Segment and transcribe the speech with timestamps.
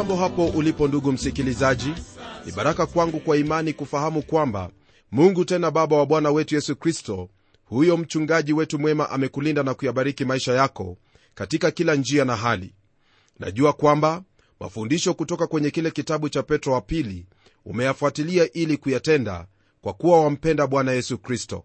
[0.00, 1.94] hujambo hapo ulipo ndugu msikilizaji.
[2.46, 4.70] Ni baraka kwangu kwa imani kufahamu kwamba
[5.12, 7.28] mungu tena baba wa bwana wetu yesu kristo
[7.64, 10.96] huyo mchungaji wetu mwema amekulinda na kuyabariki maisha yako
[11.34, 12.74] katika kila njia na hali.
[13.38, 14.22] Najua kwamba
[14.60, 17.26] mafundisho kutoka kwenye kile kitabu cha petro wa pili
[17.64, 19.46] umeyafuatilia ili kuyatenda
[19.80, 21.64] kwa kuwa wampenda bwana yesu kristo.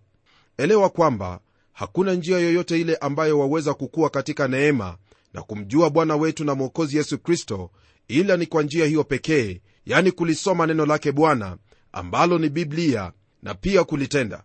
[0.58, 1.40] Elewa kwamba
[1.74, 4.98] hakuna njia yoyote ile ambayo waweza kukuwa katika neema
[5.34, 7.70] na kumjua bwana wetu na mwokozi yesu kristo
[8.08, 11.58] ila ni kwa njia hiyo pekee yani kulisoma neno lake bwana
[11.92, 13.12] ambalo ni biblia
[13.44, 14.44] na pia kulitenda.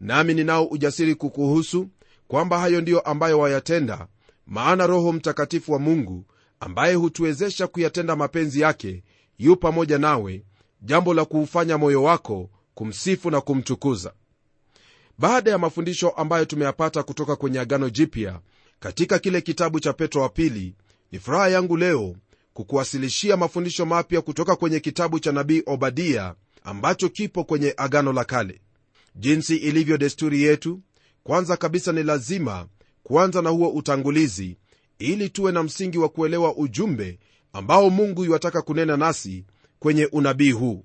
[0.00, 1.88] Nami ninao ujasiri kukuhusu
[2.28, 4.06] kwamba hayo ndiyo ambayo wayatenda
[4.46, 6.24] maana roho mtakatifu wa mungu
[6.60, 9.02] ambaye hutuwezesha kuyatenda mapenzi yake
[9.38, 10.44] yu pamoja nawe
[10.82, 14.12] jambo la kuufanya moyo wako kumsifu na kumtukuza.
[15.18, 18.40] Baada ya mafundisho ambayo tumeyapata kutoka kwenye agano jipya
[18.80, 20.74] katika kile kitabu cha petro wa pili
[21.12, 22.16] ni furaha yangu leo
[22.58, 26.34] kukuwasilishia mafundisho mapya kutoka kwenye kitabu cha nabii obadia
[26.64, 28.60] ambacho kipo kwenye agano la kale.
[29.14, 30.80] Jinsi ilivyo desturi yetu
[31.24, 32.66] kwanza kabisa ni lazima
[33.02, 34.56] kuanza na huo utangulizi
[34.98, 37.18] ili tuwe na msingi wa kuelewa ujumbe
[37.52, 39.44] ambao mungu iwataka kunena nasi
[39.78, 40.84] kwenye unabii huu.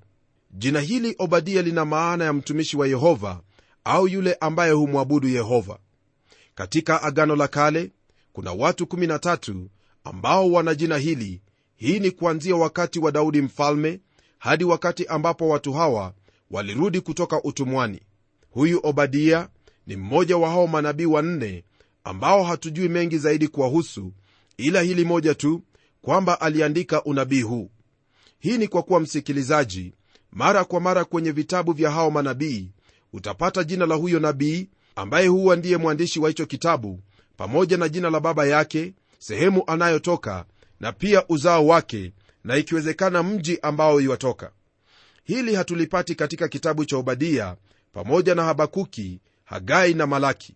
[0.52, 3.42] Jina hili obadia lina maana ya mtumishi wa yehova
[3.84, 5.80] au yule ambaye humwabudu yehova.
[6.56, 7.92] Katika agano la kale
[8.34, 9.66] kuna watu 13
[10.03, 11.42] ambao wana jina hili
[11.76, 14.00] hii ni kuanzia wakati wa daudi mfalme
[14.40, 16.14] hadi wakati ambapo watu hawa
[16.52, 18.02] walirudi kutoka utumwani.
[18.50, 19.50] Huyu obadia
[19.88, 21.64] ni mmoja wa hao manabii wanne
[22.04, 24.14] ambao hatujui mengi zaidi kuwahusu
[24.58, 25.64] ila hili moja tu
[26.02, 27.70] kwamba aliandika unabii huu.
[28.40, 29.94] Hii ni kwa kuwa msikilizaji
[30.32, 32.72] mara kwa mara kwenye vitabu vya hao manabii
[33.14, 37.00] utapata jina la huyo nabii ambaye huwa ndiye mwandishi wa hicho kitabu
[37.38, 40.46] pamoja na jina la baba yake sehemu anayotoka
[40.84, 42.14] na pia uzao wake
[42.44, 44.52] na ikiwezekana mji ambao iwatoka.
[45.24, 47.56] Hili hatulipati katika kitabu cha obadia
[47.94, 50.56] pamoja na habakuki hagai na malaki.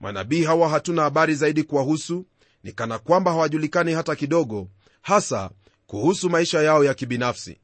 [0.00, 2.26] Manabii hawa hatuna habari zaidi kuwahusu
[2.64, 4.68] ni kana kwamba hawajulikani hata kidogo
[5.02, 5.50] hasa
[5.86, 7.58] kuhusu maisha yao ya kibinafsi.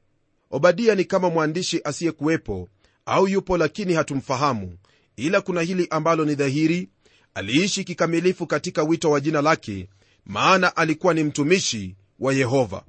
[0.51, 2.69] Obadia ni kama mwandishi asiyekuwepo
[3.06, 4.79] au yupo lakini hatumfahamu
[5.17, 6.89] ila kuna hili ambalo ni dhahiri
[7.35, 9.89] aliishi kikamilifu katika wito wa jina lake
[10.26, 12.84] maana alikuwa ni mtumishi wa yehova.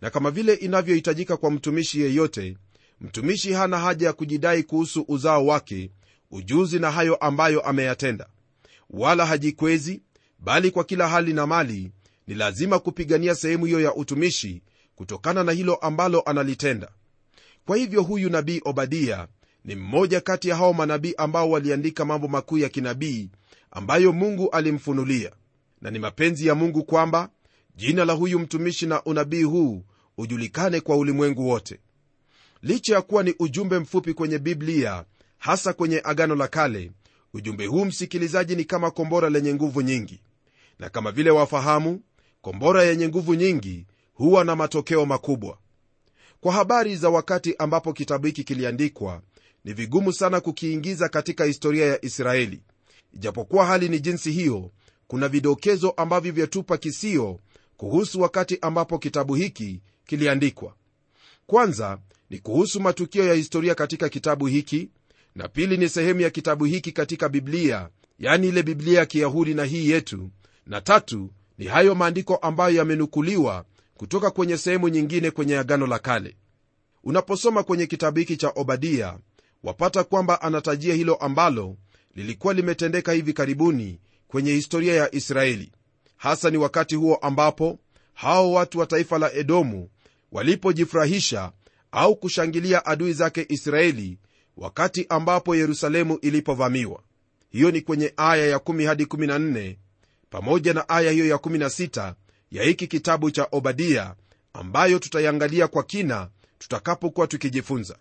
[0.00, 2.56] Na kama vile inavyohitajika kwa mtumishi yeyote
[3.00, 5.90] mtumishi hana haja ya kujidai kuhusu uzao wake
[6.30, 8.26] ujuzi na hayo ambayo ameyatenda.
[8.90, 10.02] Wala hajikwezi
[10.38, 11.90] bali kwa kila hali na mali
[12.26, 14.62] ni lazima kupigania sehemu hiyo ya utumishi
[14.94, 16.90] kutokana na hilo ambalo analitenda.
[17.66, 19.28] Kwa hivyo huyu nabii obadia
[19.64, 23.30] ni mmoja kati ya hao manabii ambao waliandika mambo makuu ya kinabii
[23.70, 25.32] ambayo mungu alimfunulia
[25.80, 27.30] na ni mapenzi ya mungu kwamba
[27.76, 29.82] jina la huyu mtumishi na unabii huu
[30.18, 31.80] ujulikane kwa ulimwengu wote.
[32.62, 35.04] Licha ya kuwa ni ujumbe mfupi kwenye biblia
[35.38, 36.92] hasa kwenye agano la kale
[37.34, 40.20] ujumbe huu msikilizaji ni kama kombora lenye nguvu nyingi.
[40.78, 42.00] Na kama vile wafahamu
[42.40, 45.58] kombora yenye nguvu nyingi huwa na matokeo makubwa.
[46.40, 49.22] Kwa habari za wakati ambapo kitabu hiki kiliandikwa
[49.64, 52.62] ni vigumu sana kukiingiza katika historia ya israeli.
[53.14, 54.70] Ijapokuwa hali ni jinsi hiyo
[55.08, 57.38] kuna vidokezo ambavyo vyatupa kisio
[57.76, 60.74] kuhusu wakati ambapo kitabu hiki kiliandikwa.
[61.46, 61.98] Kwanza
[62.30, 64.90] ni kuhusu matukio ya historia katika kitabu hiki
[65.34, 67.88] na pili ni sehemu ya kitabu hiki katika biblia
[68.18, 70.30] yani ile biblia ya kiyahudi na hii yetu.
[70.66, 73.64] Na tatu ni hayo maandiko ambayo yamenukuliwa
[73.94, 76.36] kutoka kwenye sehemu nyingine kwenye agano la kale.
[77.04, 79.18] Unaposoma kwenye kitabu hiki cha obadia
[79.62, 81.76] wapata kwamba anatajia hilo ambalo
[82.14, 85.72] lilikuwa limetendeka hivi karibuni kwenye historia ya israeli
[86.16, 87.78] hasa ni wakati huo ambapo
[88.14, 89.88] hao watu wa taifa la edomu
[90.32, 91.52] walipojifurahisha
[91.92, 94.18] au kushangilia adui zake israeli
[94.56, 97.02] wakati ambapo yerusalemu ilipovamiwa.
[97.50, 99.76] Hiyo ni kwenye aya ya 1 hadi 14
[100.30, 102.14] pamoja na aya hiyo ya 16
[102.50, 104.14] ya hiki kitabu cha obadia
[104.52, 106.28] ambayo tutaiangalia kwa kina
[106.58, 107.98] tutakapokuwa tukijifunza.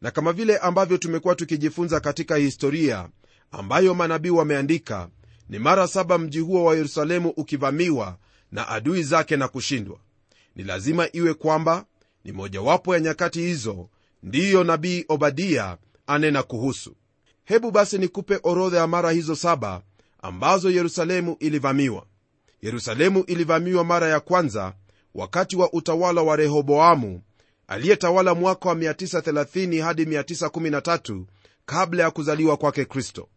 [0.00, 3.08] Na kama vile ambavyo tumekuwa tukijifunza katika historia
[3.50, 5.08] ambayo manabii wameandika
[5.48, 8.18] ni mara saba mji huo wa yerusalemu ukivamiwa
[8.52, 9.98] na adui zake na kushindwa.
[10.56, 11.84] Ni lazima iwe kwamba
[12.24, 13.88] ni mojawapo ya nyakati hizo
[14.22, 15.76] ndiyo nabii obadia
[16.06, 16.96] anena kuhusu.
[17.44, 19.82] Hebu basi nikupe orodha ya mara hizo saba
[20.22, 22.06] ambazo yerusalemu ilivamiwa.
[22.62, 24.74] Yerusalemu ilivamiwa mara ya kwanza
[25.14, 27.22] wakati wa utawala wa rehoboamu
[27.68, 31.24] aliyetawala mwaka wa 930 hadi 913
[31.66, 33.28] kabla ya kuzaliwa kwake kristo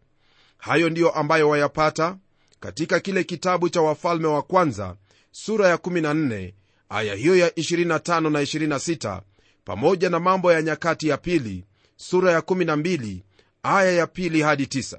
[0.60, 2.16] hayo ndiyo ambayo wayapata
[2.60, 4.96] katika kile kitabu cha wafalme wa kwanza
[5.30, 6.52] sura ya 14
[6.88, 9.20] aya hiyo ya 25 na 26
[9.64, 11.64] pamoja na mambo ya nyakati ya pili
[11.96, 13.22] sura ya 12
[13.62, 14.98] aya ya pili hadi 9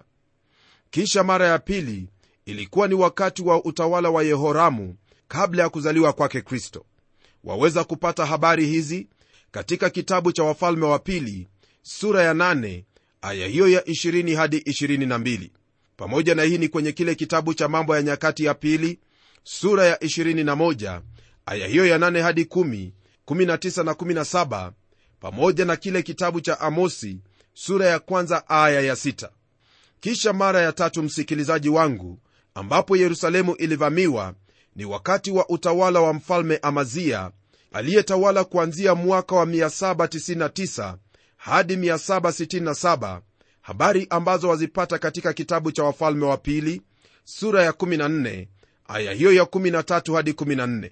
[0.90, 2.10] kisha mara ya pili
[2.46, 4.96] ilikuwa ni wakati wa utawala wa yehoramu
[5.28, 6.86] kabla ya kuzaliwa kwake kristo.
[7.44, 9.08] Waweza kupata habari hizi
[9.52, 11.48] katika kitabu cha wafalme wa pili
[11.81, 12.84] sura ya 8
[13.21, 15.50] aya hiyo ya 20 hadi 22
[15.97, 19.00] pamoja na hii ni kwenye kile kitabu cha mambo ya nyakati ya pili
[19.44, 21.01] sura ya 21
[21.45, 22.91] aya hiyo ya 8 hadi 10
[23.27, 24.71] 19 na 17
[25.19, 27.19] pamoja na kile kitabu cha amosi
[27.53, 29.29] sura ya kwanza aya ya 6
[30.00, 32.19] kisha mara ya tatu msikilizaji wangu
[32.56, 34.33] ambapo yerusalemu ilivamiwa
[34.75, 37.31] ni wakati wa utawala wa mfalme amazia
[37.74, 40.95] aliyetawala kuanzia mwaka wa 799
[41.41, 43.21] hadi 767
[43.61, 46.81] habari ambazo wazipata katika kitabu cha wafalme wa pili
[47.23, 48.47] sura ya 14
[48.88, 50.91] aya hiyo ya 13 hadi 14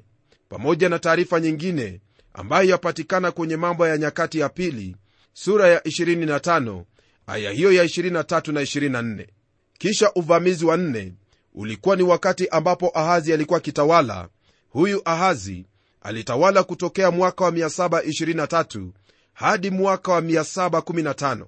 [0.50, 2.02] pamoja na taarifa nyingine
[2.34, 4.96] ambayo yapatikana kwenye mambo ya nyakati ya pili
[5.34, 6.84] sura ya 25
[7.28, 8.12] aya hiyo ya 23
[8.52, 9.28] na 24
[9.78, 11.14] kisha uvamizi wa nne
[11.54, 14.30] ulikuwa ni wakati ambapo ahazi alikuwa akitawala.
[14.70, 15.66] Huyu ahazi
[16.02, 18.90] alitawala kutokea mwaka wa 723
[19.40, 21.46] hadi mwaka wa 715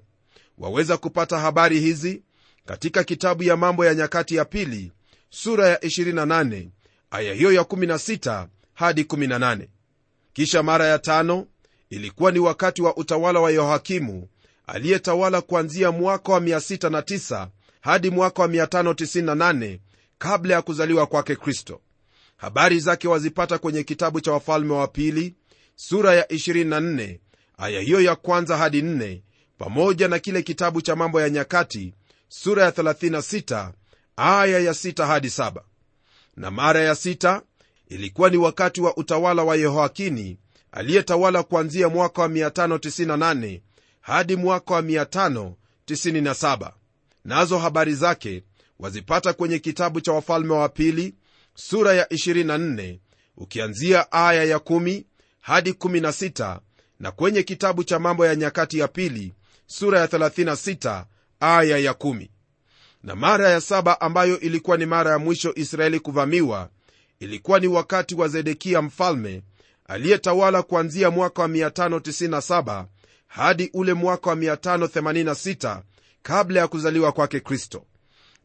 [0.58, 2.24] waweza kupata habari hizi
[2.66, 4.92] katika kitabu ya mambo ya nyakati ya pili
[5.30, 6.68] sura ya 28
[7.12, 9.68] aya hiyo ya 16 hadi 18
[10.34, 11.48] kisha mara ya tano
[11.90, 14.28] ilikuwa ni wakati wa utawala wa yohakimu
[14.68, 17.48] aliyetawala kuanzia mwaka wa 609
[17.82, 19.80] hadi mwaka wa 598
[20.18, 21.82] kabla ya kuzaliwa kwake kristo.
[22.38, 25.36] Habari zake wazipata kwenye kitabu cha wafalme wa pili
[25.76, 27.20] sura ya 24
[27.58, 29.24] aya hiyo ya kwanza hadi nne
[29.58, 31.94] pamoja na kile kitabu cha mambo ya nyakati
[32.30, 33.72] sura ya 36
[34.18, 35.62] aya ya 6 hadi 7
[36.36, 37.42] na mara ya 6
[37.90, 40.38] ilikuwa ni wakati wa utawala wa yehoakini
[40.72, 43.62] aliyetawala kuanzia mwaka wa 598
[44.02, 46.72] hadi mwaka wa 597
[47.26, 48.44] nazo habari zake
[48.80, 51.16] wazipata kwenye kitabu cha wafalme wa pili
[51.56, 53.00] sura ya 24
[53.38, 55.04] ukianzia aya ya 1
[55.42, 56.60] hadi 16
[57.02, 59.34] na kwenye kitabu cha mambo ya nyakati ya pili
[59.66, 61.06] sura ya 36
[61.40, 62.28] aya ya 1
[63.04, 66.70] na mara ya saba ambayo ilikuwa ni mara ya mwisho israeli kuvamiwa
[67.20, 69.42] ilikuwa ni wakati wa zedekia mfalme
[69.86, 72.86] aliyetawala kuanzia mwaka wa 597
[73.28, 75.82] hadi ule mwaka wa 586
[76.22, 77.86] kabla ya kuzaliwa kwake kristo.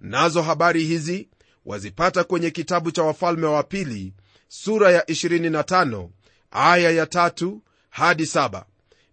[0.01, 1.29] Nazo habari hizi
[1.67, 4.13] wazipata kwenye kitabu cha wafalme wa pili
[4.49, 6.09] sura ya 25
[6.51, 7.07] aya ya
[7.97, 8.65] hadi saba.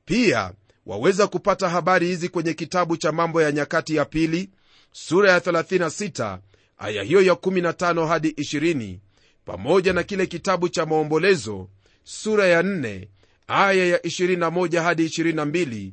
[0.06, 0.52] pia
[0.86, 4.50] waweza kupata habari hizi kwenye kitabu cha mambo ya nyakati ya pili
[4.92, 6.40] sura ya 36
[6.78, 8.98] aya hiyo ya 15 hadi 20
[9.46, 11.70] pamoja na kile kitabu cha maombolezo
[12.04, 13.08] sura ya 4
[13.48, 15.92] aya ya 21 hadi 22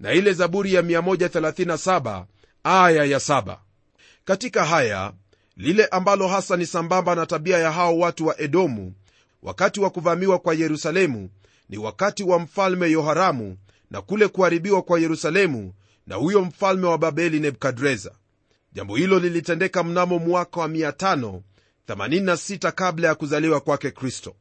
[0.00, 2.24] na ile zaburi ya 137
[2.64, 3.56] aya ya 7
[4.24, 5.12] katika haya
[5.56, 8.92] lile ambalo hasa ni sambamba na tabia ya hao watu wa edomu
[9.42, 11.30] wakati wa kuvamiwa kwa yerusalemu
[11.70, 13.56] ni wakati wa mfalme yoharamu
[13.90, 15.72] na kule kuharibiwa kwa yerusalemu
[16.06, 18.14] na huyo mfalme wa babeli nebukadreza.
[18.72, 24.34] Jambo hilo lilitendeka mnamo mwaka wa 586 kabla ya kuzaliwa kwake kristo.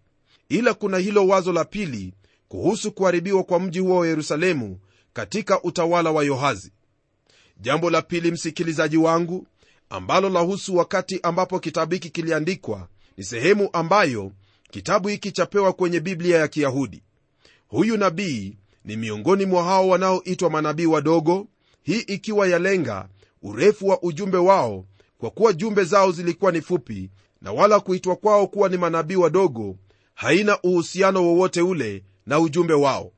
[0.50, 2.14] Ila kuna hilo wazo la pili
[2.48, 4.80] kuhusu kuharibiwa kwa mji huo wa yerusalemu
[5.14, 6.72] katika utawala wa yohazi.
[7.58, 9.48] Jambo la pili msikilizaji wangu
[9.90, 14.32] ambalo lahusu wakati ambapo kitabu hiki kiliandikwa ni sehemu ambayo
[14.72, 17.04] kitabu hiki chapewa kwenye biblia ya kiyahudi
[17.70, 21.48] huyu nabii ni miongoni mwa hao wanaoitwa manabii wadogo
[21.84, 23.10] hii ikiwa yalenga
[23.42, 24.86] urefu wa ujumbe wao
[25.18, 27.10] kwa kuwa jumbe zao zilikuwa ni fupi
[27.42, 29.76] na wala kuitwa kwao kuwa ni manabii wadogo
[30.14, 33.12] haina uhusiano wowote ule na ujumbe wao.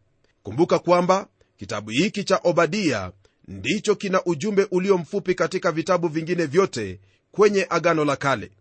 [0.43, 1.27] Kumbuka kwamba
[1.57, 3.11] kitabu hiki cha obadia
[3.47, 6.99] ndicho kina ujumbe ulio mfupi katika vitabu vingine vyote
[7.31, 8.51] kwenye agano la kale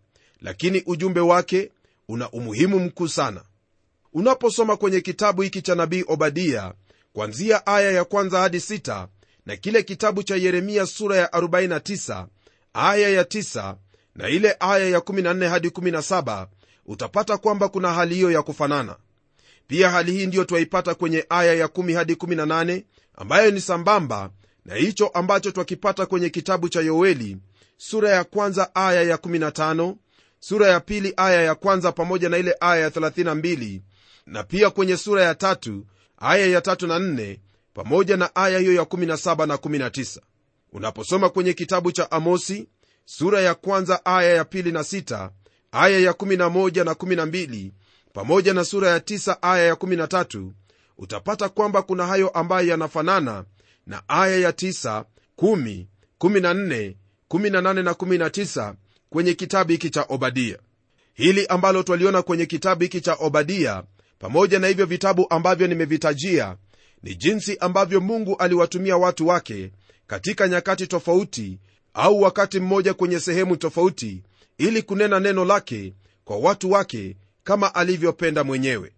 [0.41, 1.71] lakini ujumbe wake
[2.09, 3.43] una umuhimu mkuu sana
[4.13, 6.73] unaposoma kwenye kitabu hiki cha nabii obadia
[7.13, 9.07] kwanzia aya ya kwanza hadi 6
[9.47, 12.27] na kile kitabu cha yeremia sura ya 49
[12.75, 13.75] aya ya 9
[14.15, 16.47] na ile aya ya 14 hadi 17
[16.87, 18.97] utapata kwamba kuna hali hiyo ya kufanana.
[19.67, 22.83] Pia hali hii ndiyo twaipata kwenye aya ya 1 hadi 18
[23.15, 24.31] ambayo ni sambamba
[24.65, 27.37] na hicho ambacho twakipata kwenye kitabu cha yoeli
[27.77, 29.95] sura ya kwanza aya ya 15
[30.41, 33.81] sura ya pili aya ya kwanza pamoja na ile aya ya 32
[34.27, 35.87] na pia kwenye sura ya tatu
[36.19, 37.41] aya ya tatu na nne
[37.75, 40.21] pamoja na aya hiyo ya 17 na 19
[40.73, 42.69] unaposoma kwenye kitabu cha amosi
[43.05, 45.31] sura ya kwanza aya ya pili na sita
[45.73, 47.71] aya ya 11 na 12
[48.13, 50.51] pamoja na sura ya tisa aya ya 13
[50.99, 53.45] utapata kwamba kuna hayo ambayo yanafanana
[53.87, 55.05] na aya ya 9
[55.39, 55.85] 10
[56.21, 56.95] 14
[57.31, 58.75] 18 na 19
[59.11, 60.59] kwenye kitabu hiki cha obadia.
[61.15, 63.83] Hili ambalo twaliona kwenye kitabu hiki cha obadia
[64.21, 66.57] pamoja na hivyo vitabu ambavyo nimevitajia
[67.03, 69.73] ni jinsi ambavyo mungu aliwatumia watu wake
[70.07, 71.59] katika nyakati tofauti
[71.95, 74.23] au wakati mmoja kwenye sehemu tofauti
[74.59, 78.93] ili kunena neno lake kwa watu wake kama alivyopenda mwenyewe.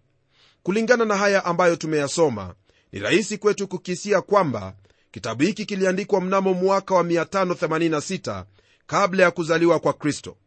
[0.63, 2.55] Kulingana na haya ambayo tumeyasoma
[2.91, 4.75] ni rahisi kwetu kukisia kwamba
[5.11, 8.45] kitabu hiki kiliandikwa mnamo mwaka wa 586
[8.87, 10.37] kabla ya kuzaliwa kwa kristo.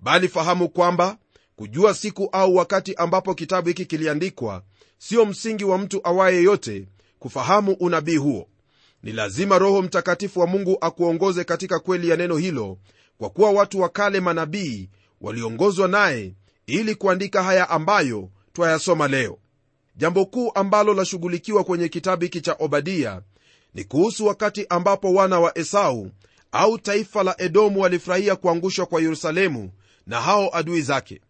[0.00, 1.18] Bali fahamu kwamba
[1.56, 4.62] kujua siku au wakati ambapo kitabu hiki kiliandikwa
[4.98, 6.86] sio msingi wa mtu awaye yote
[7.18, 8.48] kufahamu unabii huo.
[9.02, 12.78] Ni lazima roho mtakatifu wa mungu akuongoze katika kweli ya neno hilo
[13.18, 14.88] kwa kuwa watu wa kale manabii
[15.20, 16.34] waliongozwa naye
[16.66, 19.38] ili kuandika haya ambayo twayasoma leo.
[19.96, 23.22] Jambo kuu ambalo lashughulikiwa kwenye kitabu hiki cha obadia
[23.74, 26.10] ni kuhusu wakati ambapo wana wa esau
[26.52, 29.70] au taifa la edomu walifurahia kuangushwa kwa yerusalemu
[30.06, 31.20] na hao adui zake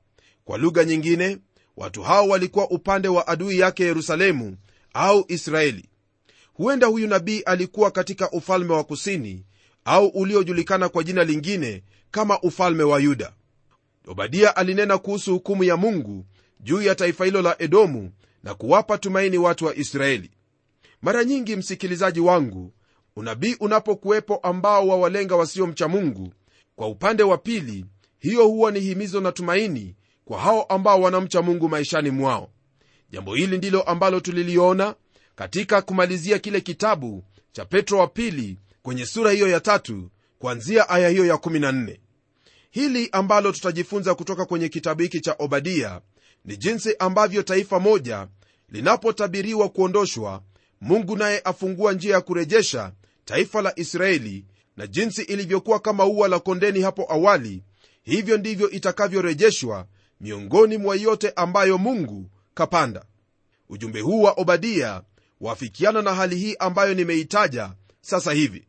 [0.46, 1.38] kwa lugha nyingine
[1.76, 4.56] watu hao walikuwa upande wa adui yake yerusalemu
[4.94, 5.88] au israeli.
[6.54, 9.44] Huenda huyu nabii alikuwa katika ufalme wa kusini
[9.84, 13.32] au uliojulikana kwa jina lingine kama ufalme wa yuda.
[14.06, 16.24] Obadia alinena kuhusu hukumu ya mungu
[16.60, 18.10] juu ya taifa hilo la edomu
[18.42, 20.30] na kuwapa tumaini watu wa israeli.
[21.02, 22.72] Mara nyingi msikilizaji wangu
[23.16, 26.32] unabii unapokuwepo ambao wawalenga wasiomcha mungu
[26.76, 27.86] kwa upande wa pili
[28.18, 29.94] hiyo huwa ni himizo na tumaini
[30.26, 32.50] kwa hao ambao wanamcha mungu maishani mwao.
[33.10, 34.94] Jambo hili ndilo ambalo tuliliona
[35.36, 41.08] katika kumalizia kile kitabu cha petro wa pili kwenye sura hiyo ya tatu kuanzia aya
[41.08, 41.98] hiyo ya 14
[42.70, 46.00] hili ambalo tutajifunza kutoka kwenye kitabu hiki cha obadia
[46.44, 48.28] ni jinsi ambavyo taifa moja
[48.68, 50.42] linapotabiriwa kuondoshwa
[50.80, 52.92] mungu naye afungua njia ya kurejesha
[53.24, 54.44] taifa la israeli
[54.76, 57.62] na jinsi ilivyokuwa kama ua la kondeni hapo awali
[58.02, 59.86] hivyo ndivyo itakavyorejeshwa
[60.20, 63.04] miongoni mwa yote ambayo mungu kapanda.
[63.68, 65.02] Ujumbe huu wa obadia
[65.40, 68.66] wafikiana na hali hii ambayo nimeitaja sasa hivi.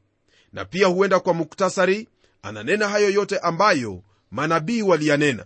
[0.54, 2.08] Na pia huenda kwa muktasari
[2.42, 5.46] ananena hayo yote ambayo manabii waliyanena.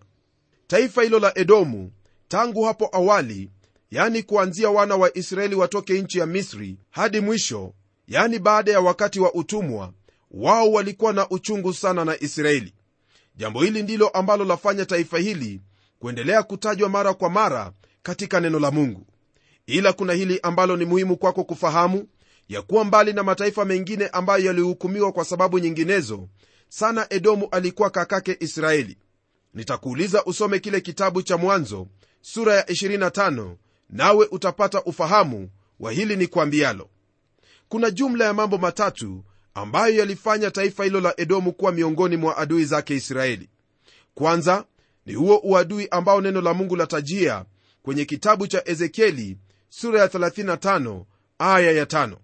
[0.67, 1.91] Taifa hilo la edomu
[2.27, 3.49] tangu hapo awali
[3.91, 7.73] yani kuanzia wana wa israeli watoke nchi ya misri hadi mwisho
[8.07, 9.93] yani baada ya wakati wa utumwa
[10.31, 12.73] wao walikuwa na uchungu sana na israeli.
[13.35, 15.61] Jambo hili ndilo ambalo lafanya taifa hili
[16.05, 17.71] kuendelea kutajwa mara kwa mara
[18.03, 19.05] katika neno la mungu.
[19.65, 22.07] Ila kuna hili ambalo ni muhimu kwako kufahamu
[22.49, 26.27] ya kuwa mbali na mataifa mengine ambayo yalihukumiwa kwa sababu nyinginezo
[26.69, 28.97] sana edomu alikuwa kakake israeli.
[29.53, 31.87] Nitakuuliza usome kile kitabu cha mwanzo
[32.21, 33.55] sura ya 25
[33.89, 36.89] nawe utapata ufahamu wa hili ni kwambialo
[37.69, 42.65] kuna jumla ya mambo matatu ambayo yalifanya taifa hilo la edomu kuwa miongoni mwa adui
[42.65, 43.49] zake israeli.
[44.15, 44.65] Kwanza
[45.05, 47.45] ni huo uadui ambao neno la mungu latajia
[47.83, 49.37] kwenye kitabu cha ezekieli
[49.69, 51.03] sura ya 35
[51.39, 52.15] aya ya 5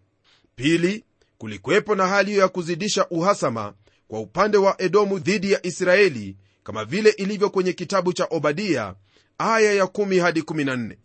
[0.56, 1.04] pili
[1.38, 3.74] kulikuwepo na hali hiyo ya kuzidisha uhasama
[4.08, 8.96] kwa upande wa edomu dhidi ya israeli kama vile ilivyo kwenye kitabu cha obadia
[9.38, 10.98] aya ya 1 hadi 14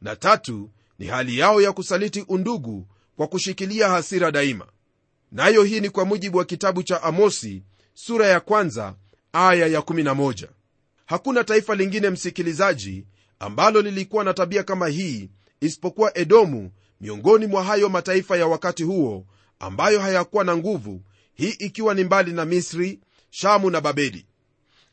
[0.00, 4.66] na tatu ni hali yao ya kusaliti undugu kwa kushikilia hasira daima.
[5.32, 7.62] Nayo hii ni kwa mujibu wa kitabu cha amosi
[7.94, 8.94] sura ya kwanza
[9.32, 10.48] aya ya 11
[11.06, 13.04] hakuna taifa lingine msikilizaji
[13.38, 15.30] ambalo lilikuwa na tabia kama hii
[15.60, 19.26] isipokuwa edomu miongoni mwa hayo mataifa ya wakati huo
[19.58, 21.02] ambayo hayakuwa na nguvu
[21.34, 24.26] hii ikiwa ni mbali na misri shamu na babeli.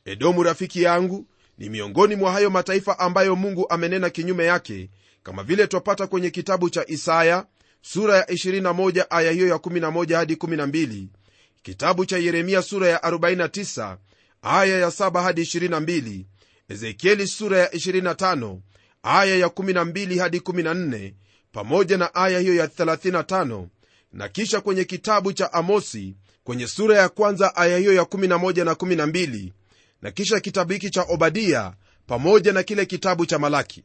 [0.05, 4.89] Edomu rafiki yangu ni miongoni mwa hayo mataifa ambayo mungu amenena kinyume yake
[5.23, 7.45] kama vile twapata kwenye kitabu cha isaya
[7.81, 11.05] sura ya 21 aya hiyo ya 11 hadi 12
[11.63, 13.97] kitabu cha yeremia sura ya 49
[14.41, 16.23] aya ya 7 hadi 22
[16.69, 18.57] ezekieli sura ya 25
[19.03, 21.13] aya ya 12 hadi 14
[21.51, 23.65] pamoja na aya hiyo ya 35
[24.13, 28.73] na kisha kwenye kitabu cha amosi kwenye sura ya kwanza aya hiyo ya 11 na
[28.73, 29.51] 12
[30.01, 31.73] na kisha kitabu hiki cha obadia
[32.07, 33.83] pamoja na kile kitabu cha malaki.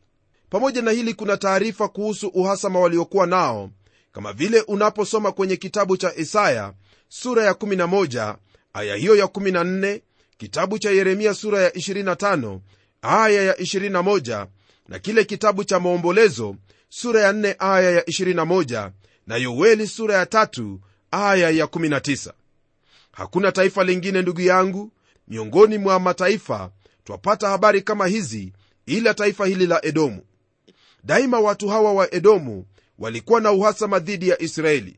[0.51, 3.71] Pamoja na hili kuna taarifa kuhusu uhasama waliokuwa nao
[4.13, 6.73] kama vile unaposoma kwenye kitabu cha isaya
[7.09, 8.37] sura ya 11
[8.73, 10.01] aya hiyo ya 14
[10.39, 12.59] kitabu cha yeremia sura ya 25
[13.03, 14.47] aya ya 21
[14.89, 16.57] na kile kitabu cha maombolezo
[16.89, 18.91] sura ya 4 aya ya 21
[19.27, 20.79] na yoeli sura ya 3
[21.11, 22.33] aya ya 19
[23.13, 24.93] hakuna taifa lingine ndugu yangu
[25.29, 26.71] miongoni mwa mataifa
[27.05, 28.53] twapata habari kama hizi
[28.87, 30.23] ila taifa hili la edomu.
[31.05, 32.67] Daima watu hawa wa edomu
[32.99, 34.97] walikuwa na uhasama dhidi ya israeli.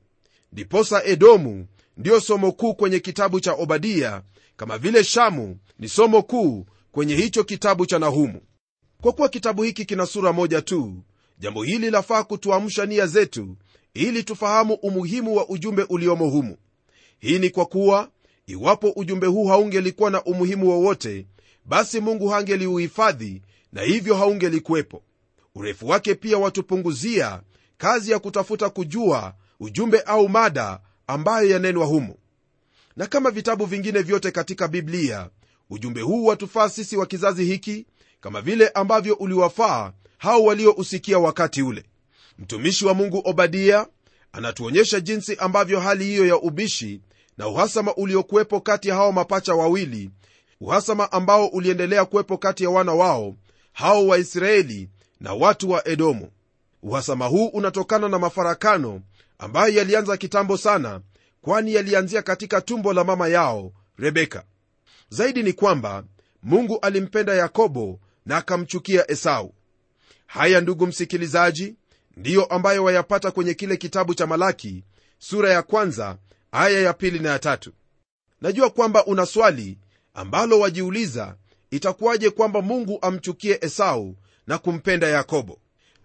[0.52, 1.66] Ndiposa edomu
[1.96, 4.22] ndiyo somo kuu kwenye kitabu cha obadia
[4.56, 8.40] kama vile shamu ni somo kuu kwenye hicho kitabu cha nahumu.
[9.02, 11.02] Kwa kuwa kitabu hiki kina sura moja tu
[11.38, 13.56] jambo hili lafaa kutuamsha nia zetu
[13.94, 16.56] ili tufahamu umuhimu wa ujumbe uliomo humu.
[17.18, 18.10] Hii ni kwa kuwa
[18.46, 21.26] iwapo ujumbe huu haungelikuwa na umuhimu wowote
[21.64, 25.02] basi mungu hangeliuhifadhi na hivyo haungelikuwepo.
[25.54, 27.40] Urefu wake pia watupunguzia
[27.78, 32.14] kazi ya kutafuta kujua ujumbe au mada ambayo yanenwa humu
[32.96, 35.30] na kama vitabu vingine vyote katika biblia
[35.70, 37.86] ujumbe huu watufaa sisi wa kizazi hiki
[38.20, 41.84] kama vile ambavyo uliwafaa hao waliousikia wakati ule.
[42.38, 43.86] Mtumishi wa mungu obadia
[44.32, 47.00] anatuonyesha jinsi ambavyo hali hiyo ya ubishi
[47.38, 50.10] na uhasama uliokuwepo kati ya hao mapacha wawili
[50.60, 53.36] uhasama ambao uliendelea kuwepo kati ya wana wao
[53.72, 54.88] hao waisraeli
[55.20, 56.30] na watu wa edomu.
[56.82, 59.00] Uhasama huu unatokana na mafarakano
[59.38, 61.00] ambayo yalianza kitambo sana
[61.46, 64.44] kwani yalianzia katika tumbo la mama yao rebeka.
[65.08, 66.04] Zaidi ni kwamba
[66.42, 69.54] mungu alimpenda yakobo na akamchukia esau.
[70.26, 71.74] Haya ndugu msikilizaji
[72.16, 74.84] ndiyo ambayo wayapata kwenye kile kitabu cha malaki
[75.18, 76.18] sura ya kwanza
[76.52, 77.72] aya ya pili na ya tatu.
[78.40, 79.78] Najua kwamba una swali
[80.14, 81.36] ambalo wajiuliza
[81.70, 85.58] itakuwaje kwamba mungu amchukie esau na kumpenda yakobo?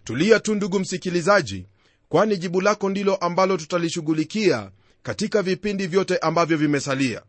[0.04, 1.66] Tulia tu ndugu msikilizaji
[2.08, 4.70] kwani jibu lako ndilo ambalo tutalishughulikia
[5.02, 7.22] katika vipindi vyote ambavyo vimesalia.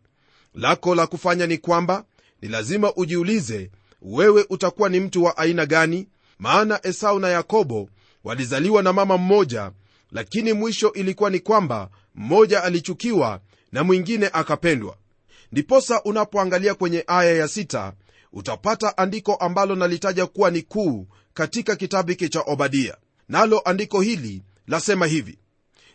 [0.54, 2.06] Lako la kufanya ni kwamba
[2.42, 6.08] ni lazima ujiulize wewe utakuwa ni mtu wa aina gani?
[6.40, 7.90] Maana esau na yakobo
[8.24, 9.72] walizaliwa na mama mmoja
[10.12, 14.98] lakini mwisho ilikuwa ni kwamba mmoja alichukiwa na mwingine akapendwa.
[15.52, 17.94] Ndiposa unapoangalia kwenye aya ya sita,
[18.34, 22.98] utapata andiko ambalo nalitaja kuwa ni kuu katika kitabu hiki cha obadia.
[23.30, 25.38] Nalo andiko hili lasema hivi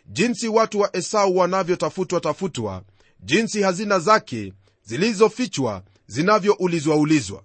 [0.09, 2.83] jinsi watu wa esau wanavyotafutwa tafutwa
[3.19, 7.43] jinsi hazina zake zilizofichwa zinavyoulizwaulizwa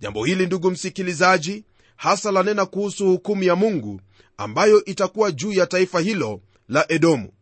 [0.00, 1.64] jambo hili ndugu msikilizaji
[1.96, 4.00] hasa lanena kuhusu hukumu ya mungu
[4.36, 7.32] ambayo itakuwa juu ya taifa hilo la edomu.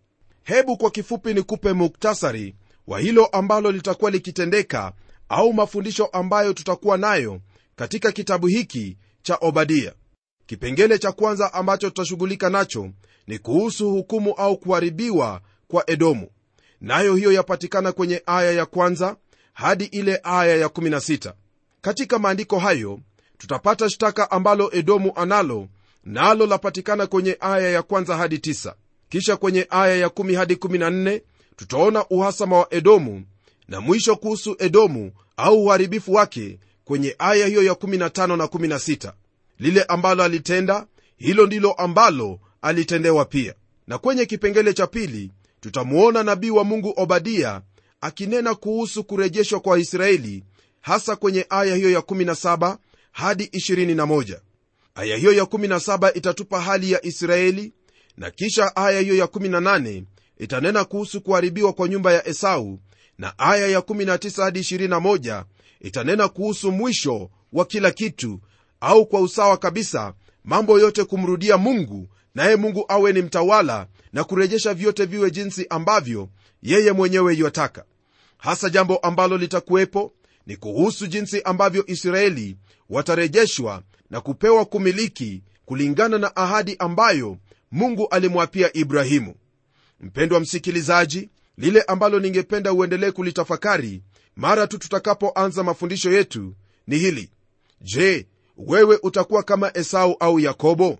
[0.42, 2.54] Hebu kwa kifupi nikupe muktasari
[2.86, 4.92] wa hilo ambalo litakuwa likitendeka
[5.28, 7.40] au mafundisho ambayo tutakuwa nayo
[7.76, 9.92] katika kitabu hiki cha obadia
[10.46, 12.90] kipengele cha kwanza ambacho tutashughulika nacho
[13.26, 16.28] ni kuhusu hukumu au kuharibiwa kwa edomu.
[16.80, 19.16] Nayo hiyo yapatikana kwenye aya ya kwanza
[19.52, 21.32] hadi ile aya ya 16
[21.80, 23.00] katika maandiko hayo
[23.38, 25.68] tutapata shtaka ambalo edomu analo
[26.04, 28.74] nalo lapatikana kwenye aya ya kwanza hadi 9
[29.08, 31.20] kisha kwenye aya ya 1 hadi 14
[31.56, 33.24] tutaona uhasama wa edomu
[33.68, 39.12] na mwisho kuhusu edomu au uharibifu wake kwenye aya hiyo ya 15 na 16
[39.62, 43.54] lile ambalo alitenda hilo ndilo ambalo alitendewa pia.
[43.86, 47.62] Na kwenye kipengele cha pili tutamuona nabii wa mungu obadia
[48.00, 50.44] akinena kuhusu kurejeshwa kwa israeli
[50.80, 52.76] hasa kwenye aya hiyo ya 17
[53.12, 54.38] hadi 21
[54.94, 57.72] aya hiyo ya 17 itatupa hali ya israeli
[58.16, 60.02] na kisha aya hiyo ya 18
[60.38, 62.78] itanena kuhusu kuharibiwa kwa nyumba ya esau
[63.18, 65.44] na aya ya 19 hadi 21
[65.80, 68.40] itanena kuhusu mwisho wa kila kitu
[68.84, 70.14] au kwa usawa kabisa
[70.44, 76.28] mambo yote kumrudia mungu naye mungu awe ni mtawala na kurejesha vyote viwe jinsi ambavyo
[76.62, 77.84] yeye mwenyewe yotaka
[78.38, 80.12] hasa jambo ambalo litakuwepo
[80.46, 82.56] ni kuhusu jinsi ambavyo israeli
[82.90, 87.38] watarejeshwa na kupewa kumiliki kulingana na ahadi ambayo
[87.72, 89.34] mungu alimwapia ibrahimu.
[90.00, 94.02] Mpendwa msikilizaji lile ambalo ningependa uendelee kulitafakari
[94.36, 96.54] mara tu tutakapoanza mafundisho yetu
[96.86, 97.30] ni hili.
[97.80, 100.98] Je wewe utakuwa kama esau au yakobo?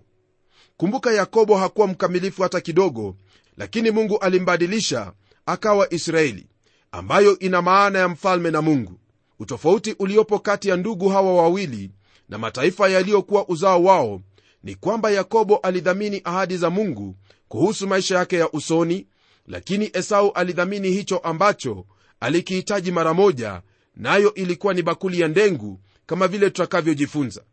[0.77, 3.15] Kumbuka yakobo hakuwa mkamilifu hata kidogo
[3.57, 5.13] lakini mungu alimbadilisha
[5.45, 6.47] akawa israeli
[6.91, 8.99] ambayo ina maana ya mfalme na mungu.
[9.39, 11.91] Utofauti uliopo kati ya ndugu hawa wawili
[12.29, 14.21] na mataifa yaliyokuwa uzao wao
[14.63, 17.15] ni kwamba yakobo alidhamini ahadi za mungu
[17.47, 19.07] kuhusu maisha yake ya usoni
[19.47, 21.85] lakini esau alidhamini hicho ambacho
[22.19, 23.61] alikihitaji mara moja
[23.95, 27.43] nayo ilikuwa ni bakuli ya ndengu kama vile tutakavyojifunza.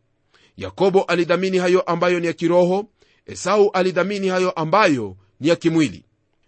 [0.57, 2.87] Yakobo alidhamini hayo ambayo ni ya kiroho
[3.27, 6.05] esau alidhamini hayo ambayo ni ya kimwili.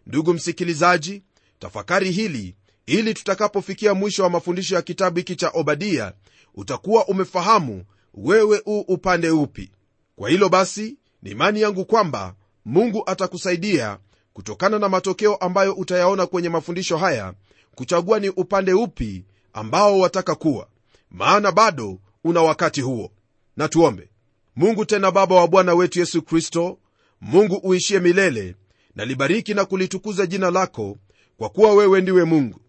[0.07, 1.23] Ndugu msikilizaji
[1.59, 2.55] tafakari hili
[2.87, 6.13] ili tutakapofikia mwisho wa mafundisho ya kitabu hiki cha obadia
[6.55, 7.85] utakuwa umefahamu
[8.15, 9.71] wewe u upande upi.
[10.17, 12.35] Kwa hilo basi ni imani yangu kwamba
[12.65, 13.99] mungu atakusaidia
[14.33, 17.35] kutokana na matokeo ambayo utayaona kwenye mafundisho haya
[17.75, 20.69] kuchagua ni upande upi ambao wataka kuwa
[21.13, 23.11] maana bado una wakati huo.
[23.57, 24.09] Na tuombe.
[24.57, 26.79] Mungu tena baba wa bwana wetu yesu kristo
[27.21, 28.55] mungu uishie milele
[28.97, 30.97] nalibariki na kulitukuza jina lako
[31.37, 32.61] kwa kuwa wewe ndiwe mungu.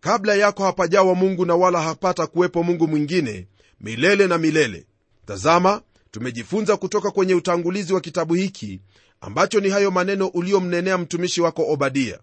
[0.00, 3.46] Kabla yako hapajawa mungu na wala hapata kuwepo mungu mwingine
[3.80, 4.86] milele na milele.
[5.26, 8.80] Tazama tumejifunza kutoka kwenye utangulizi wa kitabu hiki
[9.20, 12.18] ambacho ni hayo maneno uliomnenea mtumishi wako obadia.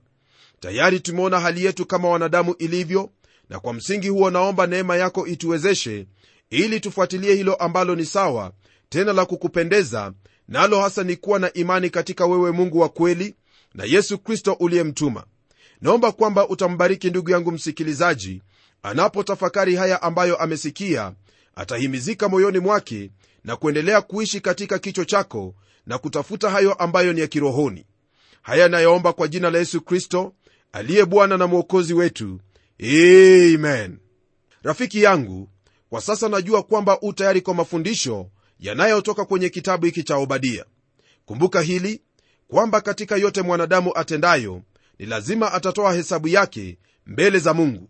[0.60, 3.10] Tayari tumeona hali yetu kama wanadamu ilivyo
[3.50, 6.08] na kwa msingi huo naomba neema yako ituwezeshe
[6.50, 8.52] ili tufuatilie hilo ambalo ni sawa
[8.90, 10.14] tena la kukupendeza
[10.48, 13.36] nalo na hasa ni kuwa na imani katika wewe mungu wa kweli
[13.74, 15.24] na yesu kristo uliyemtuma.
[15.82, 18.42] Naomba kwamba utambariki ndugu yangu msikilizaji
[18.84, 21.14] anapotafakari haya ambayo amesikia
[21.56, 23.12] atahimizika moyoni mwake
[23.44, 27.86] na kuendelea kuishi katika kicho chako na kutafuta hayo ambayo ni ya kirohoni.
[28.42, 30.34] Haya nayaomba kwa jina la yesu kristo
[30.72, 32.40] aliye bwana na mwokozi wetu
[32.84, 33.98] amen.
[34.64, 35.50] Rafiki yangu
[35.90, 40.66] kwa sasa najua kwamba u tayari kwa mafundisho yanayotoka kwenye kitabu hiki cha obadia.
[41.26, 42.02] Kumbuka hili
[42.48, 44.62] kwamba katika yote mwanadamu atendayo
[45.00, 47.90] ni lazima atatoa hesabu yake mbele za mungu.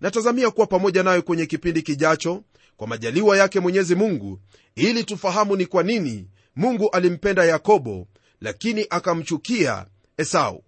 [0.00, 2.42] Natazamia kuwa pamoja nayo kwenye kipindi kijacho
[2.76, 4.40] kwa majaliwa yake mwenyezi mungu
[4.74, 8.06] ili tufahamu ni kwa nini mungu alimpenda yakobo
[8.40, 10.64] lakini akamchukia esau.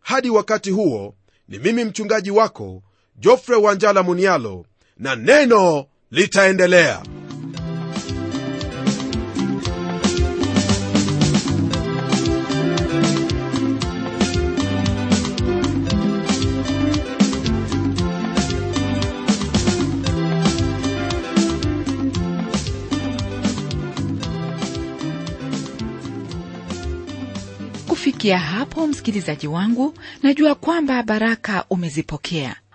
[0.00, 1.14] Hadi wakati huo
[1.48, 2.82] ni mimi mchungaji wako
[3.18, 4.66] jofre wanjala munialo
[4.98, 7.02] na neno litaendelea.
[27.88, 32.56] Kufikia hapo msikilizaji wangu najua kwamba baraka umezipokea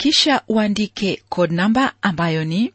[0.00, 2.72] kisha uandike code namba ambayo ni